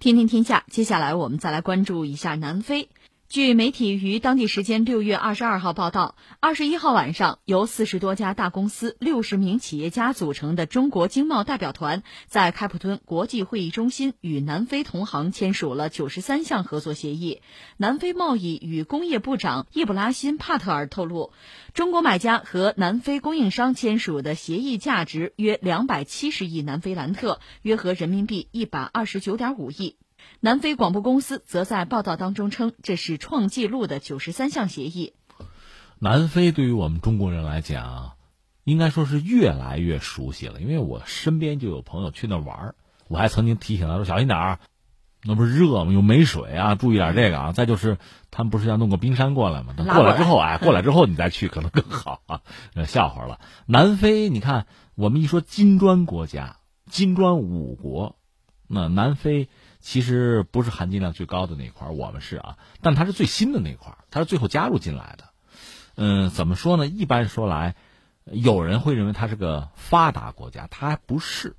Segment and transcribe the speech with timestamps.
[0.00, 2.88] 天天天下，接下来我们再来关注一下南非。
[3.30, 17.40] 据媒体于当地时间六月二十二号报道，二十一号晚上，由四十多家大公司、六十名企业家组成的中国经贸代表团，在开普敦国际会议中心与南非同行签署了九十三项合作协议。
[17.76, 21.30] 南非贸易与工业部长易卜拉欣·帕特尔透露，
[21.72, 29.94] 中国买家和南非供应商签署的协议价值约两百七十亿南非兰特，约合人民币一百二十九点五亿。
[30.40, 35.12] 南非广播公司则在报道当中称，这是创纪录的九十三项协议。
[35.98, 38.12] 南非对于我们中国人来讲，
[38.64, 42.74] 应该说是越来越熟悉了，因为我身边就有朋友去那玩儿
[43.08, 44.58] 我还曾经提醒他说：“小心点儿，
[45.24, 45.92] 那不是热吗？
[45.92, 47.98] 又没水啊，注意点这个啊。”再就是
[48.30, 49.74] 他们不是要弄个冰山过来吗？
[49.76, 52.40] 等过来之后，哎，过来之后你再去可能更好啊。
[52.86, 56.56] 笑话了，南非，你看我们一说金砖国家，
[56.90, 58.16] 金砖五国，
[58.68, 59.50] 那南非。
[59.80, 65.24] 其实不是含金量最高的那块我们是啊，但它是最新的那块它是最后加入进来的。
[65.96, 66.86] 嗯，怎么说呢？
[66.86, 67.74] 一般说来，
[68.24, 71.56] 有人会认为它是个发达国家，它还不是，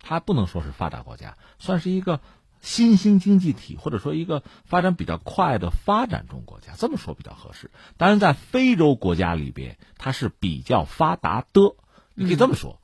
[0.00, 2.20] 它不能说是发达国家，算是一个
[2.60, 7.70] 新兴经济体，或者说一个发展比较快的发展中国家，这么说比较合适。
[7.96, 11.74] 当然，在非洲国家里边，它是比较发达的，
[12.14, 12.78] 你可以这么说。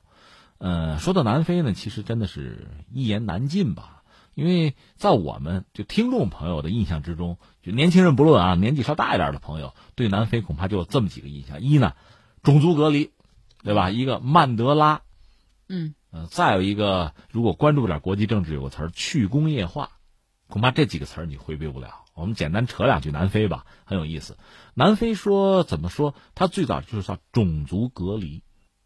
[0.57, 3.98] 嗯，说到南非呢，其实真的是一言难尽吧。
[4.39, 11.93] 因为在我们就听众朋友的印象之中，就年轻人不论啊，年纪稍大一点的朋友对南非恐怕就有这么几个印象：一呢，
[12.41, 13.11] 种族隔离，
[13.63, 13.89] 对吧？
[13.89, 15.01] 一个曼德拉，
[15.67, 15.93] 嗯
[16.29, 19.89] 再有一个，如果关注点国际政治，有个词儿去工业化，
[20.47, 22.05] 恐怕这几个词儿你回避不了。
[22.13, 24.37] 我们简单扯两句南非吧，很有意思。
[24.73, 26.15] 南非说怎么说？
[26.33, 28.41] 它最早就是叫种族隔离，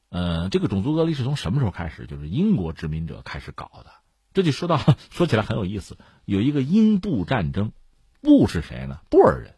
[0.10, 2.08] 呃，这个种族隔离是从什么时候开始？
[2.08, 3.92] 就是英国殖民者开始搞的。
[4.34, 7.72] 这就说到说起来很有意思，有一个英布战争，
[8.22, 9.00] 布是谁呢？
[9.10, 9.56] 布尔人，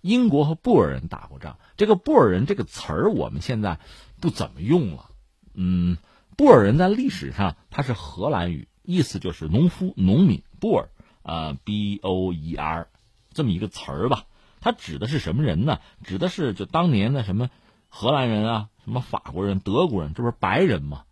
[0.00, 1.58] 英国和布尔人打过仗。
[1.76, 3.78] 这个布尔人这个词儿我们现在
[4.20, 5.10] 不怎么用了。
[5.54, 5.96] 嗯，
[6.36, 10.42] 布尔人在历史上它是荷兰语，意思就是农夫、农民。
[10.58, 10.88] 布尔
[11.22, 12.88] 啊，B O E R，
[13.32, 14.24] 这么一个词儿吧。
[14.60, 15.80] 它指的是什么人呢？
[16.02, 17.50] 指的是就当年的什么
[17.88, 21.04] 荷兰人啊，什么法国人、德国人，这不是白人吗？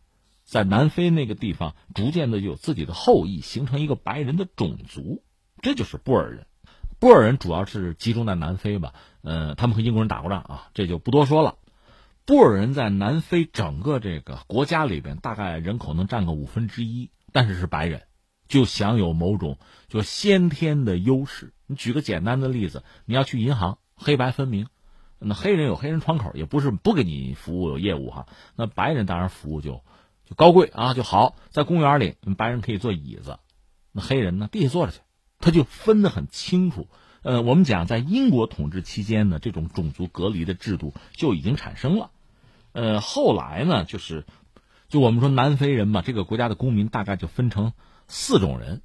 [0.54, 5.24] 在南非那个地方，逐渐的有自己的后裔，形成一个白人的种族，
[5.62, 6.46] 这就是布尔人。
[7.00, 11.56] 布尔人主要是集中在南非吧，呃，他们和英国人打过仗啊，这就不多说了。
[12.24, 18.02] 布尔人在南非整个这个国家里边，大概人口能占个五分之一，但是是白人，
[18.46, 21.52] 就享有某种就先天的优势。
[21.66, 24.68] 你举个简单的例子，你要去银行，黑白分明，
[25.18, 29.82] 那黑人有黑人窗口，也不是不给你服务有业务哈，那白人当然服务就。
[30.24, 31.36] 就高贵啊，就好。
[31.50, 33.38] 在公园里，白人可以坐椅子，
[33.92, 35.00] 那黑人呢，必须坐着去。
[35.38, 36.88] 他就分得很清楚。
[37.22, 42.10] 呃，我们讲在英国统治期间呢，这种种族隔离的制度就已经产生了。
[42.72, 44.26] 呃，后来呢，就是，
[44.88, 47.72] 就我们说南非人嘛，这个国家的公民大概就分成
[48.08, 48.82] 四种人。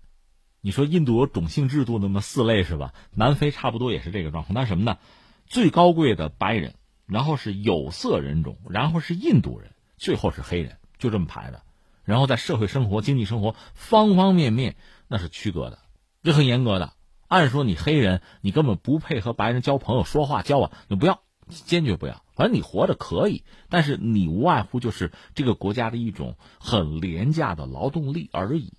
[0.62, 2.94] 你说印度有种姓制度那么四类是吧？
[3.16, 4.54] 南非差不多也是这个状况。
[4.54, 4.98] 那什么呢？
[5.46, 6.76] 最高贵的白人，
[7.06, 10.78] 然后是有色人种，然后是印度人，最后是黑人。
[11.00, 11.64] 就这么排的，
[12.04, 14.76] 然后在社会生活、经济生活方方面面，
[15.08, 15.80] 那是区隔的，
[16.22, 16.94] 这很严格的。
[17.28, 22.24] 按说你黑人，你根本不配和白人交朋友、说话、交往，你不要，坚决不要。
[22.36, 28.74] 反正你活着可以，但是你无外乎就是这个国家的一种很廉价的劳动力而已。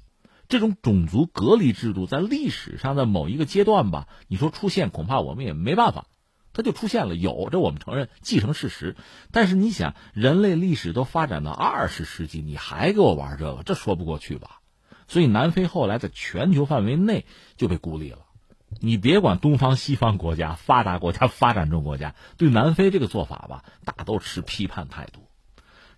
[0.49, 6.07] 这种种族隔离制度在历史上的某一个阶段吧，你说出现，恐怕我们也没办法。
[6.53, 8.97] 它就出现了，有这我们承认，继承事实。
[9.31, 14.61] 但是你想，人类历史都发展到二十世纪，你还给我玩这个，这说不过去吧？
[15.09, 18.19] 所以南非后来在全球范围内就被孤立了。
[18.79, 25.27] 你别管东方西方国家、发达国家、发展中国家，对南非这个做法吧，大都持批判态度，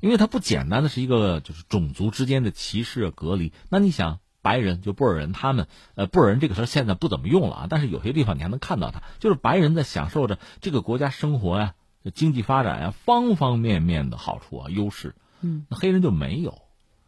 [0.00, 3.52] 因为它不简单的是一个就是种族之间的歧视隔离。
[3.68, 4.20] 那你想？
[4.42, 11.74] 白人就布尔人，他们呃，布尔人这个词现在不怎么用了啊，但是有些地方你还能看到他，就是白人在享受着这个国家生活呀、
[12.14, 15.14] 经济发展呀方方面面的好处啊、优势。
[15.40, 16.60] 嗯，那黑人就没有。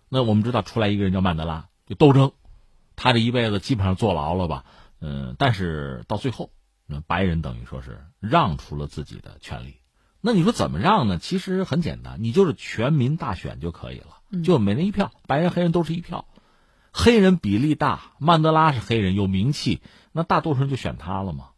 [0.08, 2.32] 那我们知道出来一个人叫曼德拉，就斗争，
[2.94, 4.64] 他这一辈子基本上坐牢了吧？
[5.00, 6.50] 嗯，但是到最后，
[6.86, 9.80] 那白人等于说是让出了自己的权利。
[10.20, 11.18] 那你说怎么让呢？
[11.18, 16.26] 其实很简单，你就是全民大选就可以了，就每人一票，白人黑人都是一票。
[16.96, 19.80] 黑人比例大，曼德拉是黑人，有名气，
[20.12, 21.48] 那大多数人就选他了嘛，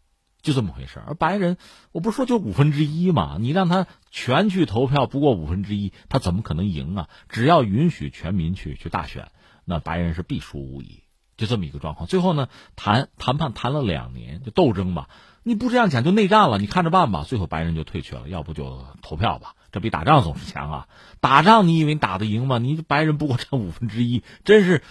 [0.40, 1.58] 就这么回事而白人，
[1.92, 7.08] 我不是说就五分之一嘛，你让他全去投票，不过五分之一，他怎么可能赢啊？
[7.28, 9.30] 只要允许全民去去大选，
[9.66, 11.02] 那白人是必输无疑。
[11.36, 12.06] 就这么一个状况。
[12.08, 15.10] 最后呢，谈谈判谈了两年，就斗争吧。
[15.42, 17.24] 你不这样讲就内战了，你看着办吧。
[17.24, 19.54] 最后白人就退却了，要不就投票吧。
[19.70, 20.88] 这比打仗总是强啊！
[21.20, 22.56] 打仗你以为打得赢吗？
[22.56, 24.82] 你白人不过占五分之一，真是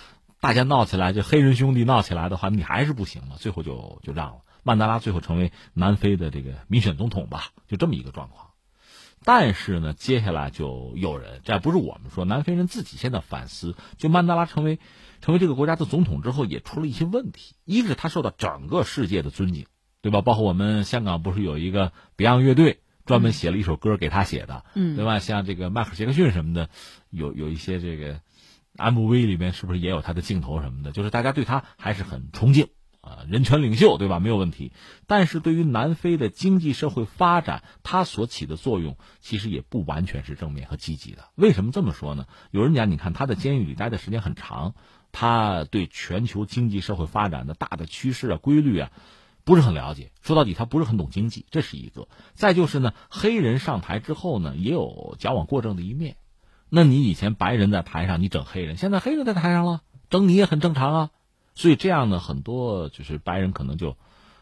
[0.46, 3.36] 大家闹起来，就黑人兄弟闹起来的话，你还是不行嘛。
[3.40, 4.42] 最后就就让了。
[4.62, 8.50] 曼德拉最后成为南非的这个民选总统吧，就这么一个状况。
[9.24, 14.78] 但是呢，接下来就有人，这不是我们说，南非人自己现在反思，就曼德拉成为
[15.20, 17.56] 成为这个国家的总统之后，也出了一些问题。
[17.66, 19.66] 一个是他受到整个世界的尊敬，
[20.04, 20.22] 对吧？
[20.22, 25.18] 包括我们香港不是有一个 Beyond 乐队专门写了一首歌给他写的，嗯，对吧？
[25.18, 26.70] 像这个迈克尔·杰克逊什么的，
[27.10, 28.20] 有有一些这个
[28.78, 30.92] MV 里面是不是也有他的镜头什么的？
[30.92, 32.68] 就是大家对他还是很崇敬。
[33.02, 34.20] 啊，人权领袖对吧？
[34.20, 34.72] 没有问题。
[35.06, 41.30] 但是对于南非的经济社会发展，他所起的作用其实也不完全是正面和积极的。
[41.36, 42.26] 为什么这么说呢？
[42.50, 44.74] 有人讲，你看他在监狱里待的时间很长，
[45.12, 48.92] 他对全球经济社会发展的大的趋势啊、规律啊，
[49.44, 50.12] 不是很了解。
[50.24, 52.08] 说到底，他不是很懂经济，这是一个。
[52.34, 56.16] 再就是呢，黑人上台之后呢，也有矫枉过正的一面。
[56.70, 61.10] 那你以前白人在台上，你整黑人；现在黑人在台上了，整你也很正常啊。
[61.54, 63.96] 所以这样呢，很多就是白人可能就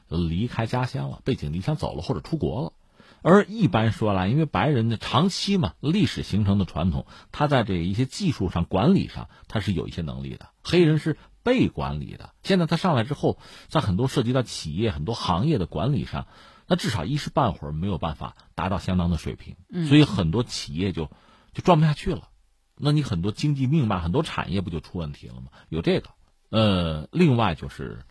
[0.07, 2.73] 离开家乡了，背井离乡走了，或者出国了。
[3.21, 10.49] 而一般说来，因为白人的长期嘛，历史形成的传统，他在这一些技术上、管理上，他是有一些能力的。
[10.61, 13.37] 黑人是被管理的，现在他上来之后，
[13.69, 16.27] 在很多涉及到企业、很多行业的管理上，
[16.67, 19.55] 那至少一时半会儿没有办法达到相当的水平。
[19.87, 21.09] 所以很多企业就
[21.53, 22.29] 就转不下去了。
[22.75, 25.47] 那你很多经济命脉、很多产业不就出问题了吗？
[25.69, 26.09] 有这个。
[26.49, 28.03] 呃，另外就是，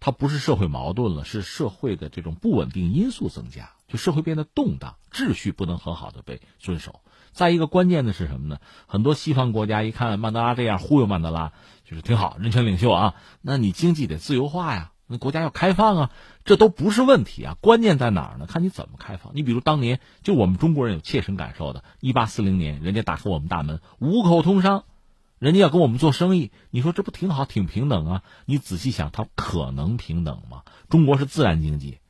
[0.00, 7.00] 它不是社会矛盾了，是社会的这种不稳定因素增加，就社会变得动荡，秩序不能很好的被遵守。
[7.32, 8.58] 再一个关键的是什么呢？
[8.86, 11.52] 很多西方国家一看曼德拉这样忽悠曼德拉，
[11.84, 16.10] 就是挺好，人权领袖啊，那你经济得自由化呀，那国家要开放啊，
[16.44, 17.56] 这都不是问题啊。
[17.60, 18.46] 关键在哪儿呢？
[18.46, 19.32] 看你怎么开放。
[19.34, 24.84] 你比如当年就我们中国人有切身感受的，一八四零年，人家打开我们大门，五口通商。
[25.38, 28.22] 人家要跟我们做生意，你说这不挺好，挺平等啊？
[28.44, 30.62] 你仔细想，它可能平等吗？
[30.88, 32.00] 中国是自然经济，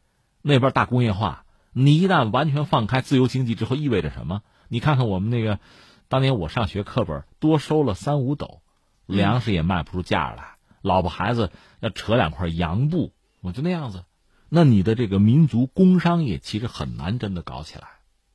[0.40, 4.40] 那边大工业化，你一旦完全放开自由经济之后，意味着什么？
[4.68, 5.60] 你看看我们那个，
[6.08, 8.62] 当年我上学课本多收了三五斗，
[9.04, 14.04] 粮食也卖不出价来，老婆孩子要扯两块洋布，我就那样子，
[14.48, 17.88] 那你的这个民族工商业其实很难真的搞起来。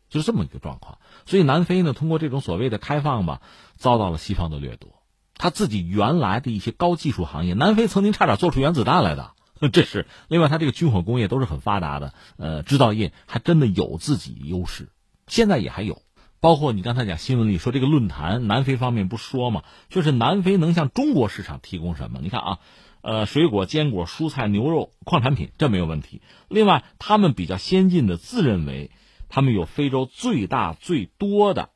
[0.10, 3.42] 就这么一个状况，所以南非呢，通过这种所谓的开放吧，
[3.78, 5.02] 遭到了西方的掠夺。
[5.36, 9.32] 他自己原来的一些高技术行业，南非曾经差点做出原子弹来的，
[9.72, 14.90] 这是另外，他这个军火工业都是很发达的，呃，制造业还真的有自己优势，
[15.26, 16.04] 现在也还有。
[16.44, 22.20] 包括你刚才讲新闻里说这个论坛，南非方面不说嘛，就是南非能向中国市场提供什么？
[22.22, 22.60] 你看啊，
[23.02, 26.22] 呃，水果、坚果、蔬菜、牛肉、矿产品，这没有问题。
[26.50, 28.92] 另外，他们比较先进的，自认为。
[29.30, 31.70] 他们有非洲最大最多的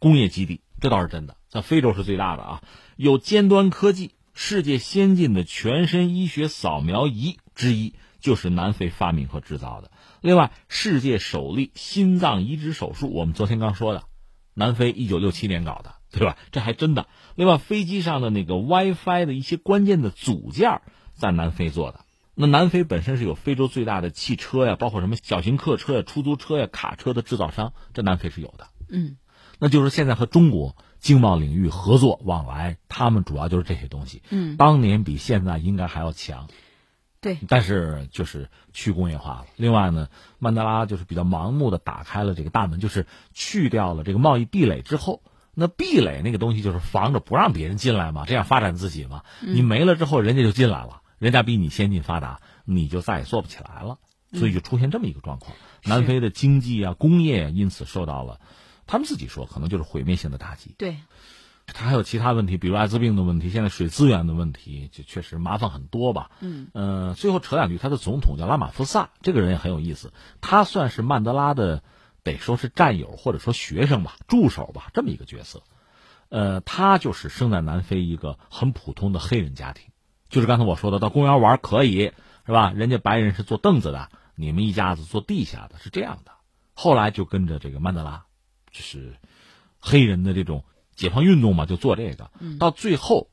[0.00, 2.62] 工业基地，这倒是真的，在非洲是最大的啊。
[2.96, 9.92] 有尖端科技，世界先进的全身医学扫描仪之一就是南非发明和制造的。
[10.20, 14.02] 另外，世界首例心脏移植手术，我们昨天刚说的，
[14.54, 16.36] 南非一九六七年搞的，对吧？
[16.52, 17.06] 这还真的。
[17.36, 20.82] 另外，飞机上的那个 WiFi 的一些关键的组件，
[21.14, 22.00] 在南非做的。
[22.34, 28.68] 那南非本身是有非洲最大的汽车呀，包括什么小型客车呀、出租车呀、卡车的制造商，这南非是有的。
[28.88, 29.16] 嗯，
[29.58, 34.22] 那就是现在和中国经贸领域合作往来，他们主要就是这些东西。
[34.30, 36.48] 嗯，当年比现在应该还要强。
[37.20, 39.46] 对，但是就是去工业化了。
[39.56, 40.08] 另外呢，
[40.38, 45.22] 曼德拉就是比较盲目的打开了这个大门，就是去掉了这个贸易壁垒之后，
[45.54, 49.22] 那壁垒那个东西就是防着不让别人进来嘛，这样发展自己嘛。
[49.40, 51.02] 你没了之后，人家就进来了。
[51.18, 53.98] 人家比你先进发达，你就再也做不起来了，
[54.32, 55.54] 所以就出现这么一个状况。
[55.84, 58.40] 南非的经济啊、工业因此受到了，
[58.86, 60.74] 他们自己说可能就是毁灭性的打击。
[60.78, 60.96] 对，
[61.72, 66.30] 他还有其他问题，比如艾滋病的问题，现在水资源的问题，就确实麻烦很多吧。
[66.40, 71.82] 嗯，呃，最后扯两句，他的总统叫拉马福萨，这个人也很有意思，他算是曼德拉的，
[72.22, 75.62] 得说是战友或者说学生吧、助手吧，这么一个角色。
[76.28, 79.90] 呃，他就是生在南非一个很普通的黑人家庭。
[80.28, 82.12] 就是刚才我说的，到公园玩可以，
[82.46, 82.72] 是吧？
[82.72, 86.30] 人家白人是坐凳子的，你们一家子坐地下的，是这样的。
[86.72, 88.26] 后来就跟着这个曼德拉，
[88.70, 89.16] 就是
[89.80, 90.64] 黑人的这种
[91.00, 92.30] 解放运动嘛，就做这个。
[92.58, 93.30] 到最后，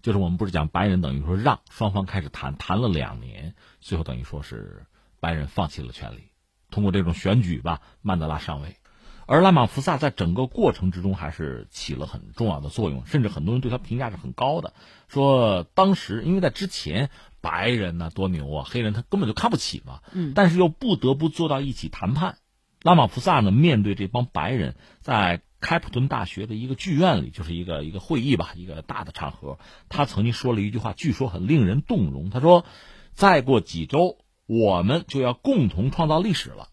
[0.00, 4.86] 就是我们不是讲白人等于说让双方开始谈，谈了两年，最后等于说是
[5.20, 6.30] 白人放弃了权利，
[6.70, 8.76] 通过这种选举吧，曼德拉上位。
[9.26, 14.72] 而拉马福萨在整个过程之中还是起了很重要的作用，甚至很多人对他评价是很高的。
[15.06, 17.10] 说当时因为在之前
[17.42, 22.38] 白人呢多牛啊，黑人他根本就看不起嘛，嗯，但是又不得不坐到一起谈判。
[22.82, 32.30] 拉马福萨呢面对这帮白人，在开普敦大学的一个剧院里，就是一个一个会议吧，一个大的场合，他曾经说了一句话，据说很令人动容。
[32.30, 32.64] 他说
[33.12, 36.68] ：“再过几周，我们就要共同创造历史了，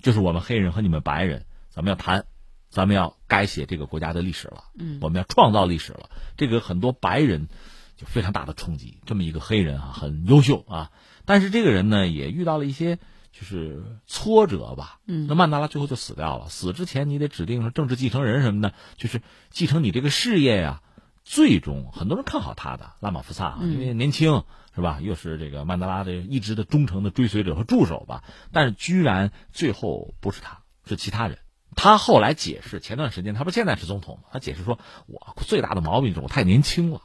[0.00, 2.26] 就是我们黑人和你们白人，咱们要谈，
[2.70, 4.64] 咱们要改写这个国家的历史了。
[4.78, 6.08] 嗯，我们要创造历史了。
[6.36, 7.48] 这个很多白人
[7.96, 8.98] 就非常大的冲击。
[9.04, 10.90] 这么一个黑人啊，很优秀啊，
[11.24, 12.98] 但是这个人呢，也遇到了一些。”
[13.38, 16.48] 就是挫折吧，嗯，那曼德拉最后就死掉了。
[16.48, 20.82] 死之前你得指定政治继承人什么的，就是继承你这个事业呀。
[21.24, 24.98] 最终很多人看好他的拉马福萨，因为年轻是吧？
[25.02, 28.24] 又是这个曼德拉的一直的忠诚的追随者和助手吧。
[28.50, 31.38] 但是居然最后不是他，是其他人。
[31.76, 34.30] 他后来解释，前段时间他不现在是总统吗？
[34.32, 37.02] 他解释说，我最大的毛病是我太年轻了。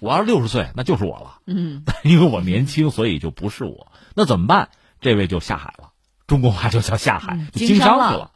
[0.00, 1.38] 我要是六十岁，那就是我了。
[1.46, 3.92] 嗯， 因为我年轻，所以就不是我。
[4.16, 4.70] 那怎么办？
[5.00, 5.92] 这位就下海了，
[6.26, 8.32] 中国话就叫下海，经商去了，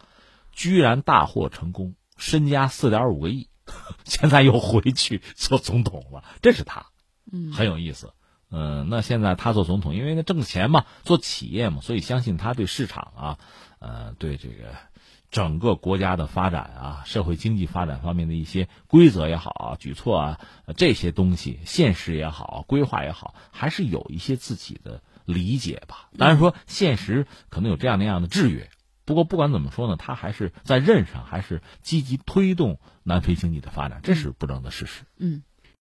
[0.52, 3.48] 居然大获成功，身家四点五个亿，
[4.04, 6.86] 现在又回去做总统了，这是他，
[7.30, 8.14] 嗯，很有意思，
[8.50, 13.38] 嗯，那现在他做总统，因为他挣钱嘛，做企业嘛，所以相信他对市场啊，
[13.78, 14.74] 呃，对这个
[15.30, 20.40] 整个国家的发展啊，社会经济发展方面的一些规则也好，举措啊，
[20.76, 25.02] 这些东西，现实也好，规划也好，还是有一些自己的。
[25.24, 28.70] 理解吧，当然说现实可能有这样那样的制约，
[29.04, 35.02] 不过不管怎么说呢，他还是在任上还是积极推动南非经济的发展，这是不争的事实。
[35.18, 35.42] 嗯。